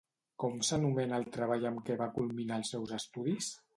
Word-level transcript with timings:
Com 0.43 0.55
s'anomena 0.69 1.19
el 1.23 1.27
treball 1.35 1.67
amb 1.71 1.83
què 1.91 1.99
va 2.03 2.09
culminar 2.19 2.59
els 2.63 2.73
seus 2.77 2.95
estudis? 3.03 3.53